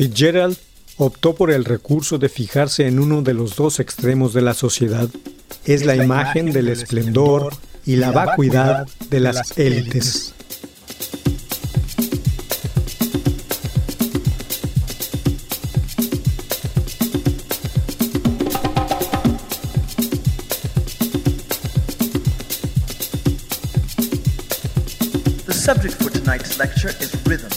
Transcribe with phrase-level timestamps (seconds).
[0.00, 0.56] Fitzgerald
[0.96, 5.10] optó por el recurso de fijarse en uno de los dos extremos de la sociedad.
[5.66, 7.52] Es la imagen del esplendor
[7.84, 10.32] y la vacuidad de las élites.
[25.44, 27.50] The subject for tonight's lecture is rhythm,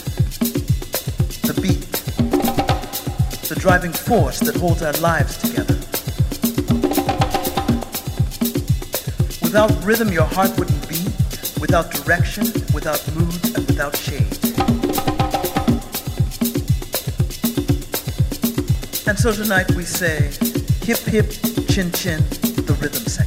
[3.64, 5.76] driving force that holds our lives together.
[9.42, 11.08] Without rhythm, your heart wouldn't beat,
[11.62, 14.38] without direction, without mood, and without shade.
[19.08, 20.34] And so tonight we say,
[20.82, 21.32] hip hip,
[21.70, 22.20] chin chin,
[22.68, 23.23] the rhythm section.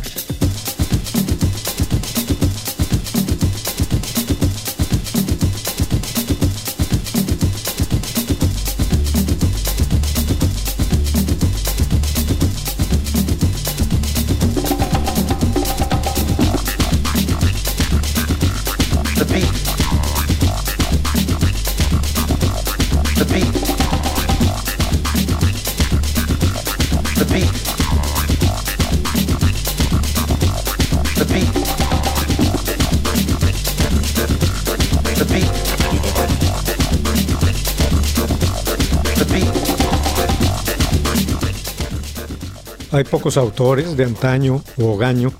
[42.97, 45.31] Hay pocos autores de antaño o hogaño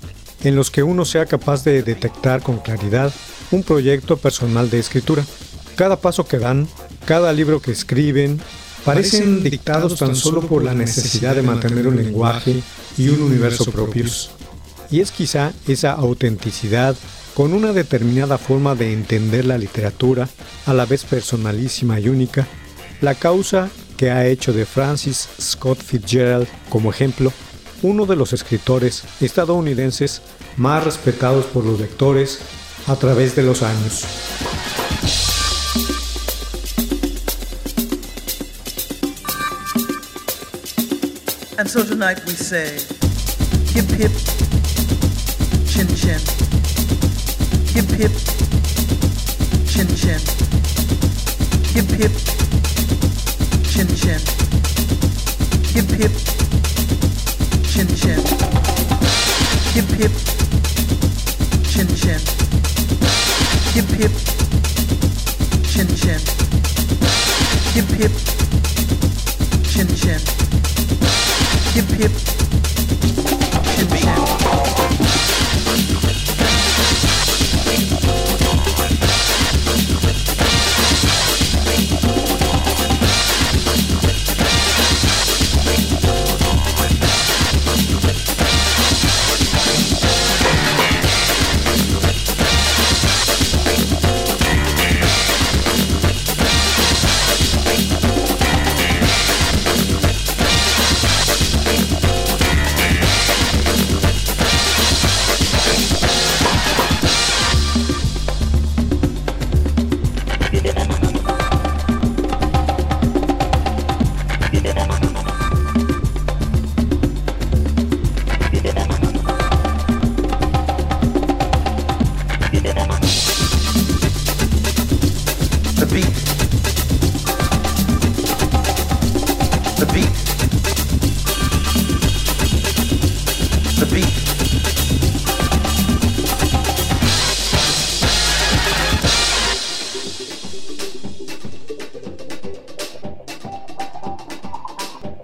[0.43, 3.11] en los que uno sea capaz de detectar con claridad
[3.49, 5.25] un proyecto personal de escritura.
[5.75, 6.67] Cada paso que dan,
[7.05, 8.39] cada libro que escriben,
[8.85, 12.61] parecen dictados tan solo por la necesidad de mantener un lenguaje
[12.95, 14.29] y un universo propios.
[14.91, 16.95] Y es quizá esa autenticidad
[17.33, 20.29] con una determinada forma de entender la literatura,
[20.67, 22.45] a la vez personalísima y única,
[23.01, 27.33] la causa que ha hecho de Francis Scott Fitzgerald, como ejemplo,
[27.81, 30.21] uno de los escritores estadounidenses
[30.55, 32.39] más respetados por los lectores
[32.87, 34.05] a través de los años.
[41.59, 42.77] And so tonight we say,
[43.73, 44.11] hip hip,
[45.65, 46.21] chin chin,
[47.73, 48.11] hip hip,
[49.65, 50.21] chin chin,
[51.73, 52.11] hip hip,
[53.63, 54.21] chin chin,
[55.73, 56.36] hip hip,
[58.07, 58.23] chin.
[58.23, 60.11] Chin, hip hip,
[61.63, 62.19] chin chin,
[63.73, 64.13] hip hip,
[65.67, 66.19] chin chin,
[67.73, 68.11] hip hip,
[69.63, 70.19] chin chin.
[71.73, 72.11] Hip hip.
[72.11, 72.36] Hip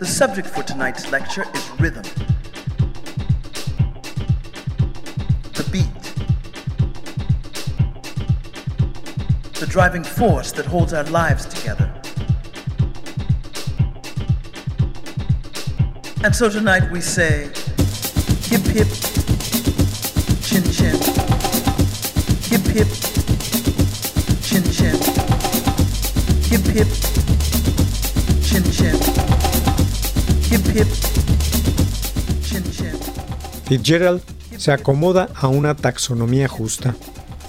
[0.03, 2.03] The subject for tonight's lecture is rhythm.
[5.53, 5.87] The beat.
[9.61, 11.89] the driving force that holds our lives together.
[16.25, 17.49] And so tonight we say,
[18.41, 19.12] hip hip,
[33.73, 34.21] Fitzgerald
[34.59, 36.95] se acomoda a una taxonomía justa.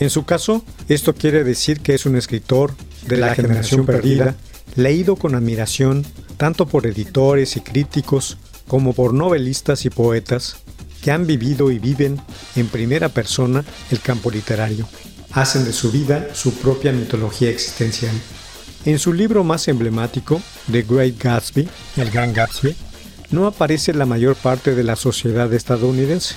[0.00, 2.75] En su caso, esto quiere decir que es un escritor
[3.06, 4.35] de la generación perdida,
[4.75, 6.03] leído con admiración
[6.38, 10.56] tanto por editores y críticos como por novelistas y poetas
[11.03, 12.19] que han vivido y viven
[12.56, 14.88] en primera persona el campo literario.
[15.32, 18.15] Hacen de su vida su propia mitología existencial.
[18.87, 20.41] En su libro más emblemático,
[20.73, 21.69] The Great Gatsby,
[21.99, 22.75] El Gran Gatsby,
[23.31, 26.35] no aparece la mayor parte de la sociedad estadounidense,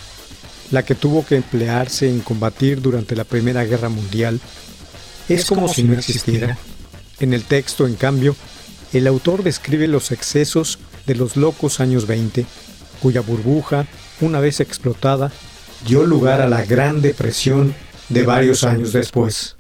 [0.72, 4.40] la que tuvo que emplearse en combatir durante la Primera Guerra Mundial,
[5.30, 6.58] es, como, si no existiera.
[7.20, 8.36] En el texto, en cambio,
[8.94, 12.46] el autor describe los excesos de los locos años 20,
[13.02, 13.86] cuya burbuja,
[14.22, 15.32] una vez explotada,
[15.86, 17.76] dio lugar a la Gran Depresión
[18.10, 19.57] de varios años después.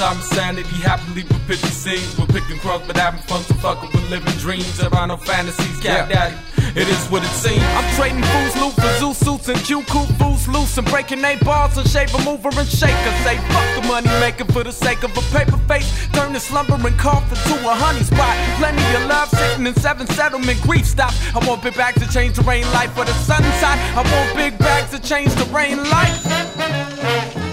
[0.00, 0.76] My sanity.
[0.80, 2.18] Happily with picture scenes.
[2.18, 4.78] We're picking crumbs, but having fun, so fucking with living dreams.
[4.78, 6.30] There are no fantasies, cat yeah.
[6.30, 6.36] daddy.
[6.74, 7.62] It is what it seems.
[7.74, 11.40] I'm trading fools, loot for zoo suits and Q cool fools loose and breaking eight
[11.40, 13.12] balls and shave a mover and shaker.
[13.24, 16.08] Say fuck the money making for the sake of a paper face.
[16.12, 18.36] Turn the slumbering coffin to a honey spot.
[18.58, 21.12] Plenty of love sitting in seven settlement grief stop.
[21.34, 23.78] I want big bags to change the rain life for the sun's hot.
[23.98, 26.24] I want big bags to change the rain life.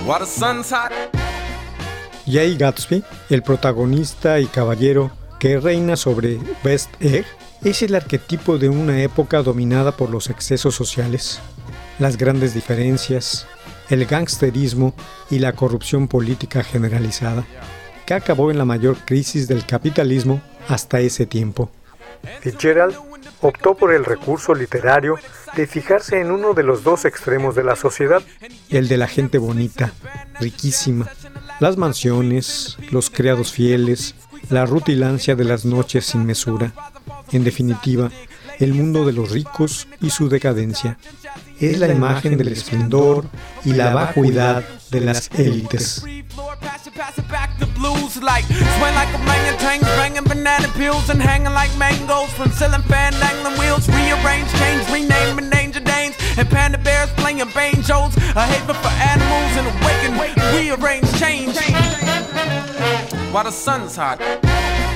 [0.05, 0.93] While the sun's hot.
[2.29, 7.25] Jay Gatsby, el protagonista y caballero que reina sobre West Egg,
[7.63, 11.39] es el arquetipo de una época dominada por los excesos sociales,
[11.99, 13.47] las grandes diferencias,
[13.89, 14.93] el gangsterismo
[15.29, 17.45] y la corrupción política generalizada,
[18.05, 21.71] que acabó en la mayor crisis del capitalismo hasta ese tiempo.
[22.41, 22.95] Fitzgerald
[23.41, 25.15] optó por el recurso literario
[25.55, 28.21] de fijarse en uno de los dos extremos de la sociedad,
[28.69, 29.93] el de la gente bonita,
[30.39, 31.09] riquísima,
[31.59, 34.15] las mansiones, los criados fieles,
[34.49, 36.73] la rutilancia de las noches sin mesura.
[37.31, 38.09] En definitiva,
[38.59, 40.97] el mundo de los ricos y su decadencia.
[41.59, 43.25] Es la imagen del esplendor
[43.65, 46.03] y la vacuidad de las élites.
[47.77, 52.31] Blues like swing like a orangutan, banging banana peels and hanging like mangoes.
[52.33, 57.49] From ceiling fan dangling wheels, rearrange, change, rename and danger dames and panda bears playing
[57.53, 60.11] banjos, a haven for animals and awaken,
[60.55, 61.57] rearrange, change.
[63.31, 64.86] While the sun's hot.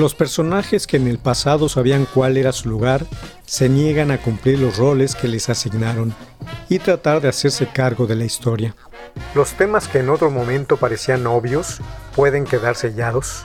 [0.00, 3.04] Los personajes que en el pasado sabían cuál era su lugar
[3.44, 6.14] se niegan a cumplir los roles que les asignaron
[6.70, 8.74] y tratar de hacerse cargo de la historia.
[9.34, 11.82] Los temas que en otro momento parecían obvios
[12.16, 13.42] pueden quedar sellados.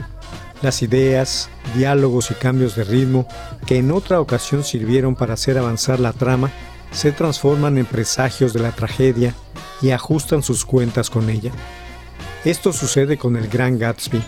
[0.61, 3.27] Las ideas, diálogos y cambios de ritmo
[3.67, 6.51] que en otra ocasión sirvieron para hacer avanzar la trama
[6.89, 9.35] se transforman en presagios de la tragedia
[9.81, 11.51] y ajustan sus cuentas con ella.
[12.45, 14.23] Esto sucede con El Gran Gatsby,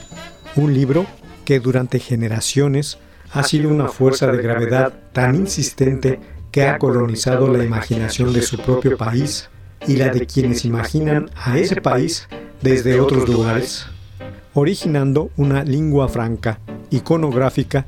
[0.58, 1.06] un libro
[1.48, 2.98] que durante generaciones
[3.32, 6.20] ha sido una fuerza de gravedad tan insistente
[6.52, 9.50] que ha colonizado la imaginación de su propio país
[9.88, 12.28] y la de quienes imaginan a ese país
[12.62, 13.88] desde otros lugares,
[14.56, 17.86] originando una lengua franca, iconográfica,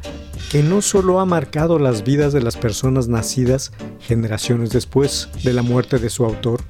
[0.50, 5.64] que no solo ha marcado las vidas de las personas nacidas generaciones después de la
[5.64, 6.62] muerte de su autor,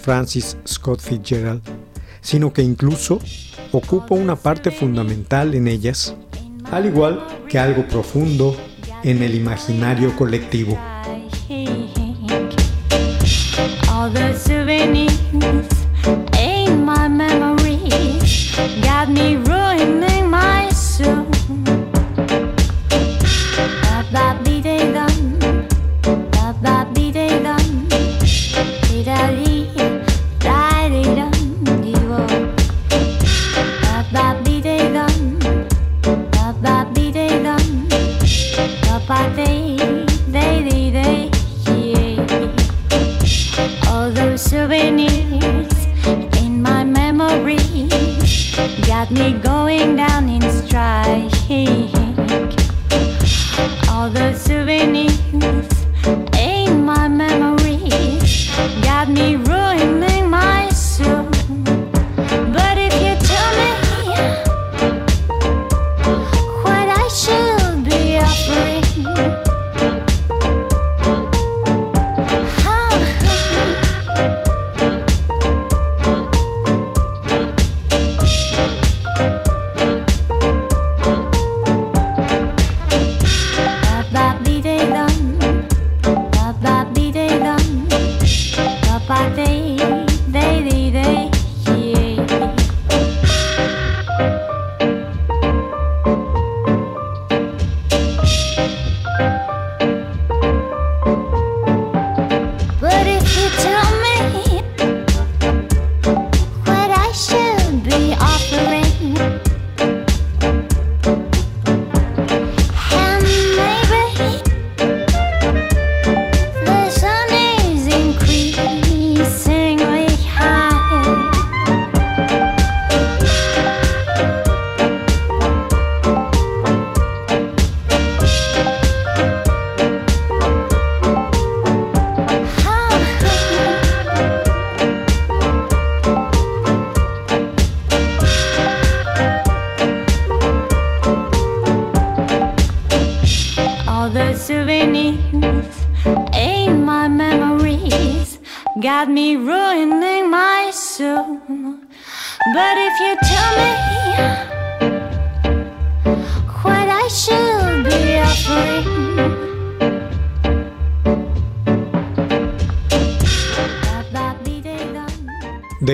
[0.00, 1.62] Francis Scott Fitzgerald,
[2.20, 3.18] sino que incluso
[3.72, 6.14] ocupa una parte fundamental en ellas
[6.70, 8.56] al igual que algo profundo,
[9.02, 10.78] en el imaginario colectivo.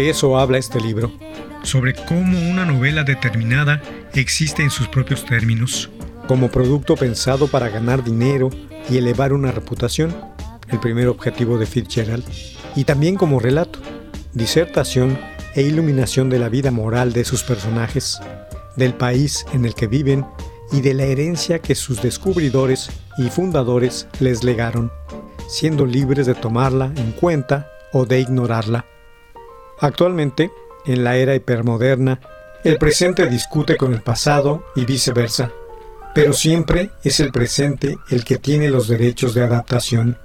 [0.03, 1.13] De eso habla este libro,
[1.63, 3.81] sobre cómo una novela determinada
[4.15, 5.91] existe en sus propios términos,
[6.27, 8.51] como producto pensado para ganar dinero
[8.91, 10.13] y elevar una reputación,
[10.71, 12.25] el primer objetivo de Fitzgerald,
[12.75, 13.79] y también como relato,
[14.33, 15.17] disertación
[15.55, 18.19] e iluminación de la vida moral de sus personajes,
[18.75, 20.27] del país en el que viven
[20.73, 24.91] y de la herencia que sus descubridores y fundadores les legaron,
[25.49, 28.85] siendo libres de tomarla en cuenta o de ignorarla.
[29.83, 30.53] Actualmente,
[30.87, 32.21] en la era hipermoderna,
[32.63, 35.51] el presente discute con el pasado y viceversa,
[36.15, 40.19] pero siempre es el presente el que tiene los derechos de adaptación,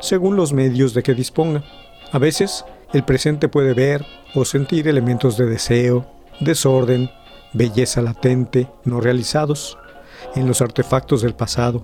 [0.00, 1.64] según los medios de que disponga.
[2.12, 7.10] A veces, el presente puede ver o sentir elementos de deseo, desorden,
[7.52, 9.76] belleza latente, no realizados,
[10.36, 11.82] en los artefactos del pasado,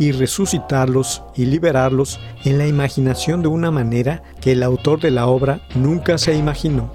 [0.00, 5.26] y resucitarlos y liberarlos en la imaginación de una manera que el autor de la
[5.26, 6.90] obra nunca se imaginó.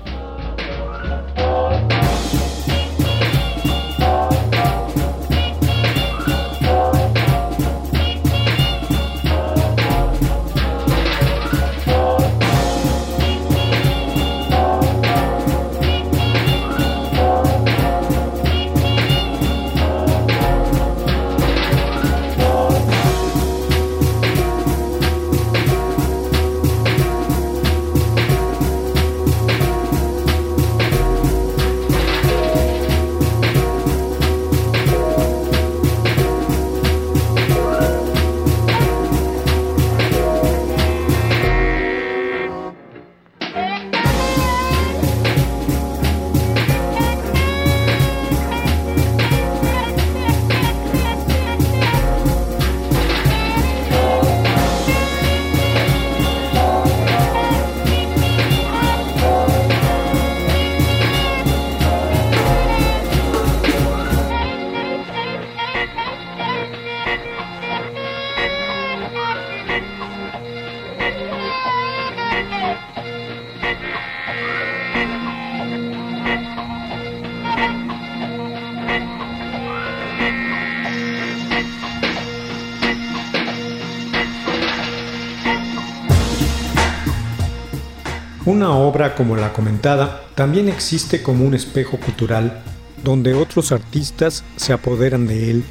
[88.55, 92.63] Una obra como la comentada también existe como un espejo cultural
[93.03, 95.65] donde otros artistas se apoderan de él,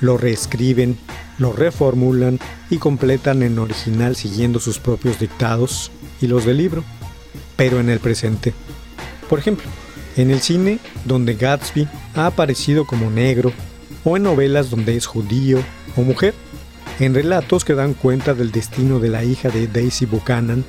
[0.00, 0.96] lo reescriben,
[1.36, 2.38] lo reformulan
[2.70, 5.92] y completan en original siguiendo sus propios dictados
[6.22, 6.82] y los del libro,
[7.56, 8.54] pero en el presente.
[9.28, 9.66] Por ejemplo,
[10.16, 13.52] en el cine donde Gatsby ha aparecido como negro,
[14.02, 15.58] o en novelas donde es judío
[15.94, 16.32] o mujer,
[17.00, 20.64] en relatos que dan cuenta del destino de la hija de Daisy Buchanan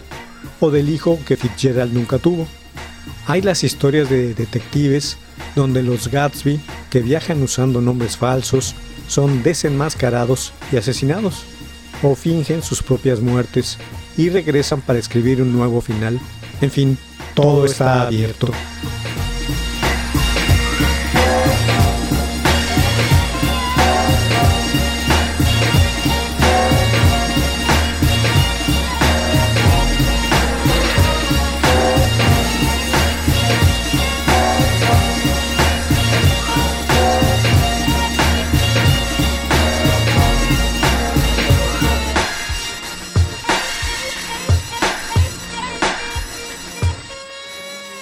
[0.60, 2.48] o del hijo que Fitzgerald nunca tuvo.
[3.28, 5.18] Hay las historias de detectives
[5.56, 8.76] donde los Gatsby, que viajan usando nombres falsos,
[9.08, 11.44] son desenmascarados y asesinados,
[12.04, 13.78] o fingen sus propias muertes
[14.18, 16.20] y regresan para escribir un nuevo final.
[16.62, 16.98] En fin,
[17.34, 18.52] todo está abierto.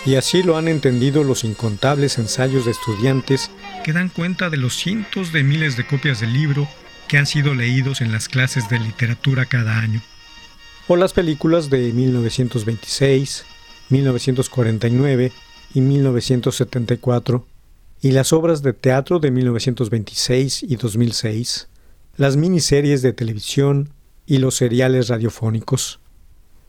[0.10, 3.52] Y así lo han entendido los incontables ensayos de estudiantes
[3.84, 6.68] que dan cuenta de los cientos de miles de copias del libro
[7.08, 10.02] que han sido leídos en las clases de literatura cada año.
[10.88, 13.46] O las películas de 1926,
[13.90, 15.32] 1949
[15.76, 17.46] y 1974,
[18.02, 21.68] y las obras de teatro de 1926 y 2006,
[22.18, 23.90] las miniseries de televisión
[24.26, 26.00] y los seriales radiofónicos.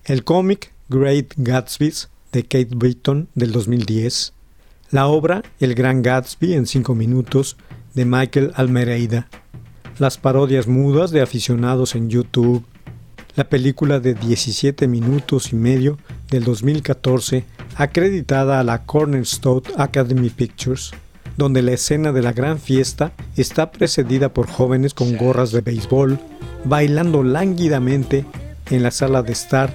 [0.04, 4.32] El cómic Great Gatsby's de Kate Britton del 2010,
[4.90, 7.56] la obra El Gran Gatsby en 5 minutos
[7.94, 9.28] de Michael Almereida,
[9.98, 12.64] las parodias mudas de aficionados en YouTube,
[13.36, 15.98] la película de 17 minutos y medio
[16.30, 17.44] del 2014
[17.76, 20.90] acreditada a la Cornerstone Academy Pictures,
[21.36, 26.18] donde la escena de la gran fiesta está precedida por jóvenes con gorras de béisbol
[26.64, 28.24] bailando lánguidamente
[28.70, 29.74] en la sala de estar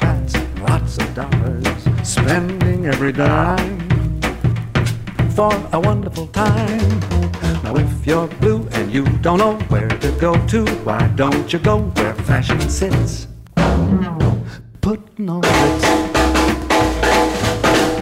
[3.01, 4.21] every dime
[5.31, 6.99] for a wonderful time.
[7.63, 11.57] Now, if you're blue and you don't know where to go to, why don't you
[11.57, 13.25] go where fashion sits?
[14.81, 15.85] Putting on Ritz.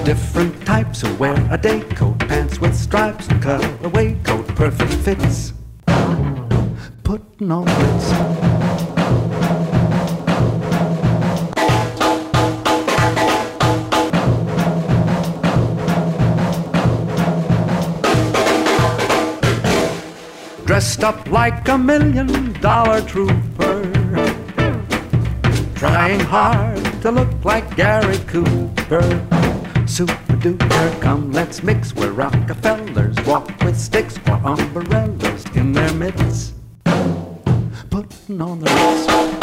[0.04, 5.54] Different types who wear a day coat, pants with stripes, and cutaway coat, perfect fits.
[7.06, 8.49] Putting on Ritz.
[20.80, 23.82] Dressed up like a million dollar trooper,
[25.76, 29.04] trying hard to look like Gary Cooper.
[29.86, 36.54] Super duper, come let's mix where Rockefellers walk with sticks or umbrellas in their midst,
[37.90, 39.39] putting on the Ritz.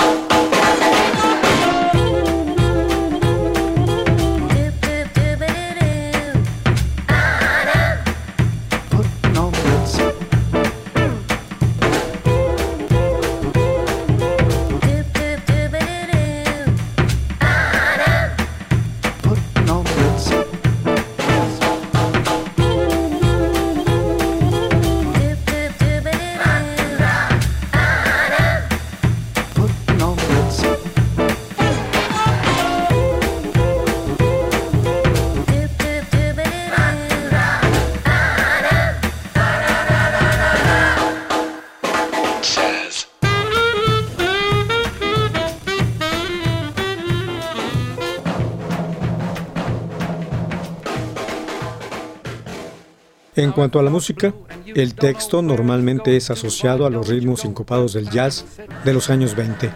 [53.36, 54.32] En cuanto a la música,
[54.74, 58.46] el texto normalmente es asociado a los ritmos sincopados del jazz
[58.82, 59.70] de los años 20.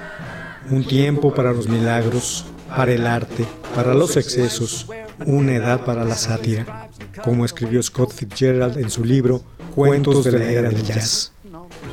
[0.71, 3.45] Un tiempo para los milagros, para el arte,
[3.75, 4.87] para los excesos,
[5.27, 6.89] una edad para la sátira,
[7.23, 9.43] como escribió Scott Fitzgerald en su libro
[9.75, 11.33] Cuentos de la Era del Jazz.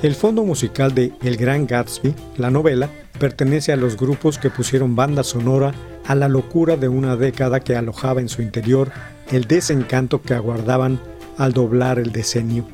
[0.01, 4.95] El fondo musical de El Gran Gatsby, la novela, pertenece a los grupos que pusieron
[4.95, 5.73] banda sonora
[6.05, 8.89] a la locura de una década que alojaba en su interior
[9.31, 11.01] el desencanto que aguardaban
[11.37, 12.65] al doblar el decenio,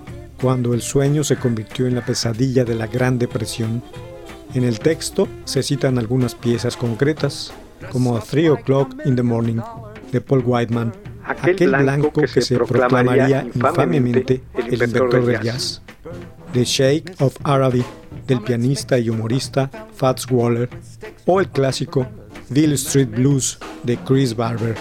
[0.41, 3.81] cuando el sueño se convirtió en la pesadilla de la Gran Depresión.
[4.53, 7.53] En el texto se citan algunas piezas concretas,
[7.91, 9.59] como A Three O'Clock in the Morning,
[10.11, 10.93] de Paul Whiteman,
[11.25, 15.81] aquel, blanco, que, se proclamaría infamemente el inventor del jazz.
[16.53, 17.83] The Shake of Araby,
[18.27, 20.69] del pianista y humorista Fats Waller,
[21.25, 22.05] o el clásico
[22.49, 24.75] Bill Street Blues de Chris Barber.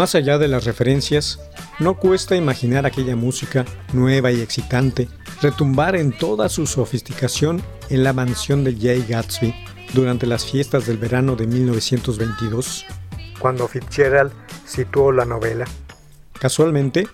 [0.00, 1.38] Más allá de las referencias,
[1.78, 5.08] no cuesta imaginar aquella música nueva y excitante
[5.42, 7.60] retumbar en toda su sofisticación
[7.90, 9.54] en la mansión de Jay Gatsby
[9.92, 12.86] durante las fiestas del verano de 1922,
[13.38, 14.32] cuando Fitzgerald
[14.64, 15.66] situó la novela.
[16.40, 17.06] Casualmente,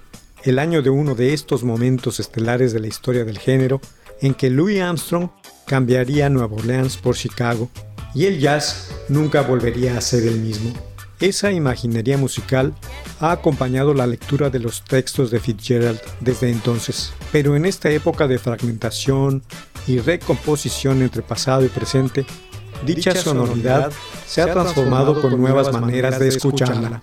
[0.44, 3.81] el año de uno de estos momentos estelares de la historia del género,
[4.20, 5.31] en que Louis Armstrong
[5.66, 7.68] cambiaría Nueva Orleans por Chicago,
[8.14, 10.72] y el jazz nunca volvería a ser el mismo.
[11.21, 12.75] Esa imaginería musical
[13.21, 18.29] ha acompañado la lectura de los textos de Fitzgerald desde entonces, pero en esta época
[18.29, 19.43] de fragmentación
[19.87, 22.27] y recomposición entre pasado y presente,
[22.85, 23.91] dicha sonoridad
[24.27, 27.03] se ha transformado con nuevas maneras de escucharla.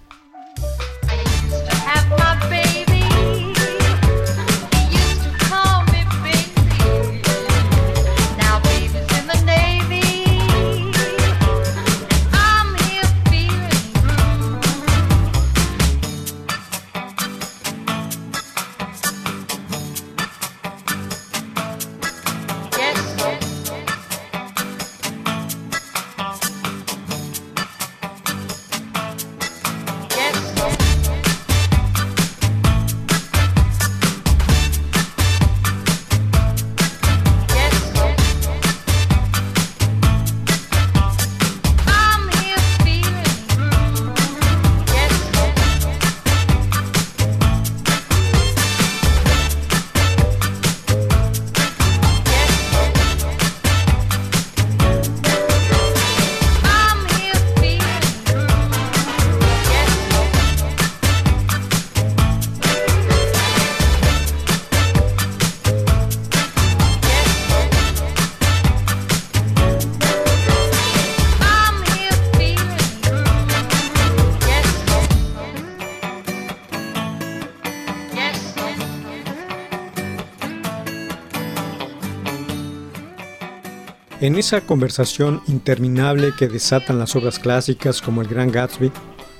[84.23, 88.89] En esa conversación interminable que desatan las obras clásicas como El Gran Gatsby,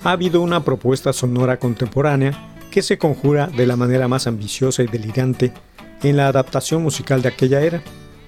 [0.03, 4.87] ha habido una propuesta sonora contemporánea que se conjura de la manera más ambiciosa y
[4.87, 5.53] delirante
[6.01, 7.81] en la adaptación musical de aquella era,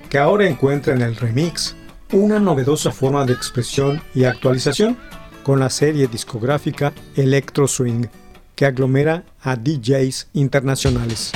[0.09, 1.75] que ahora encuentra en el remix
[2.13, 4.97] una novedosa forma de expresión y actualización,
[5.43, 8.05] con la serie discográfica Electro Swing,
[8.55, 11.33] que aglomera a DJs internacionales.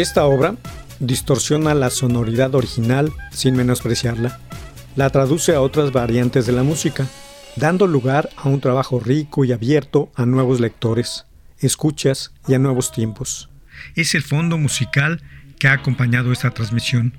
[0.00, 0.56] Esta obra
[0.98, 4.40] distorsiona la sonoridad original sin menospreciarla.
[4.96, 7.06] La traduce a otras variantes de la música,
[7.56, 11.26] dando lugar a un trabajo rico y abierto a nuevos lectores,
[11.58, 13.50] escuchas y a nuevos tiempos.
[13.94, 15.20] Es el fondo musical
[15.58, 17.12] que ha acompañado esta transmisión.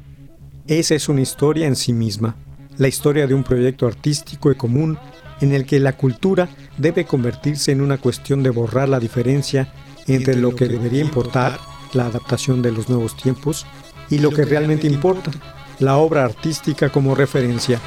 [0.66, 2.36] Esa es una historia en sí misma,
[2.80, 4.98] la historia de un proyecto artístico y común
[5.40, 9.72] en el que la cultura debe convertirse en una cuestión de borrar la diferencia
[10.08, 11.60] entre lo que debería importar
[11.94, 13.66] la adaptación de los nuevos tiempos
[14.10, 15.32] y lo que realmente importa,
[15.80, 17.80] la obra artística como referencia.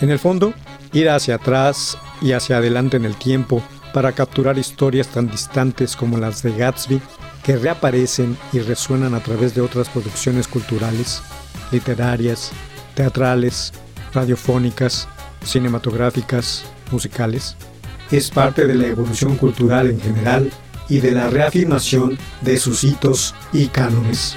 [0.00, 0.52] En el fondo,
[0.92, 6.18] ir hacia atrás y hacia adelante en el tiempo para capturar historias tan distantes como
[6.18, 7.00] las de Gatsby
[7.42, 11.22] que reaparecen y resuenan a través de otras producciones culturales,
[11.72, 12.52] literarias,
[12.94, 13.72] teatrales,
[14.12, 15.08] radiofónicas,
[15.44, 17.56] cinematográficas, musicales,
[18.10, 20.50] es parte de la evolución cultural en general
[20.88, 24.36] y de la reafirmación de sus hitos y cánones.